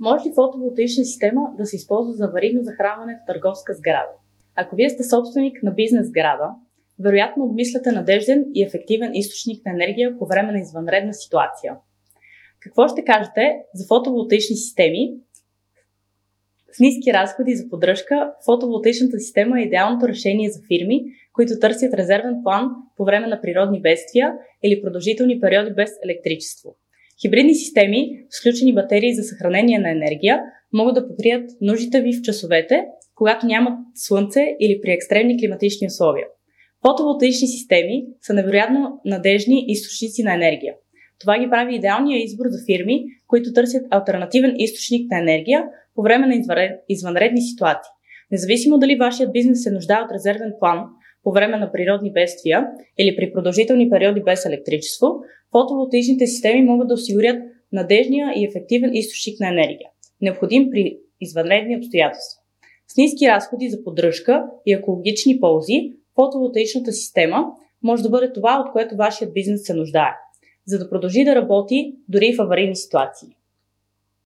[0.00, 4.12] Може ли фотоволтаична система да се използва за аварийно захранване в търговска сграда?
[4.56, 6.50] Ако вие сте собственик на бизнес сграда,
[6.98, 11.76] вероятно обмисляте надежден и ефективен източник на енергия по време на извънредна ситуация.
[12.60, 15.12] Какво ще кажете за фотоволтаични системи?
[16.72, 22.40] С ниски разходи за поддръжка, фотоволтаичната система е идеалното решение за фирми, които търсят резервен
[22.42, 24.32] план по време на природни бедствия
[24.62, 26.76] или продължителни периоди без електричество.
[27.22, 28.10] Хибридни системи,
[28.40, 30.40] включени батерии за съхранение на енергия,
[30.72, 36.26] могат да покрият нуждите ви в часовете, когато нямат слънце или при екстремни климатични условия.
[36.86, 40.74] Фотоволтаични системи са невероятно надежни източници на енергия.
[41.20, 46.26] Това ги прави идеалния избор за фирми, които търсят альтернативен източник на енергия по време
[46.26, 46.34] на
[46.88, 47.90] извънредни ситуации.
[48.30, 50.84] Независимо дали вашият бизнес се нуждае от резервен план
[51.22, 52.66] по време на природни бедствия
[52.98, 55.06] или при продължителни периоди без електричество,
[55.52, 59.88] фотоволтаичните системи могат да осигурят надежния и ефективен източник на енергия,
[60.20, 62.40] необходим при извънредни обстоятелства.
[62.88, 67.46] С ниски разходи за поддръжка и екологични ползи, фотоволтаичната система
[67.82, 70.12] може да бъде това, от което вашият бизнес се нуждае,
[70.66, 73.28] за да продължи да работи дори в аварийни ситуации.